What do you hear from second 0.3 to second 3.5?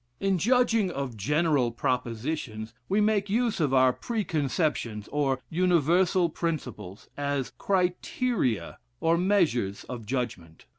judging of general propositions, we make